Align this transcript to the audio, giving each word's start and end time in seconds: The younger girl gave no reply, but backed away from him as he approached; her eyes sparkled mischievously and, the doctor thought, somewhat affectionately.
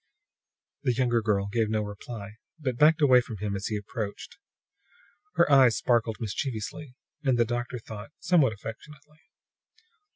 The 0.81 0.95
younger 0.95 1.21
girl 1.21 1.45
gave 1.45 1.69
no 1.69 1.83
reply, 1.83 2.31
but 2.57 2.75
backed 2.75 3.03
away 3.03 3.21
from 3.21 3.37
him 3.37 3.55
as 3.55 3.67
he 3.67 3.75
approached; 3.77 4.39
her 5.35 5.47
eyes 5.51 5.77
sparkled 5.77 6.17
mischievously 6.19 6.95
and, 7.23 7.37
the 7.37 7.45
doctor 7.45 7.77
thought, 7.77 8.09
somewhat 8.17 8.51
affectionately. 8.51 9.19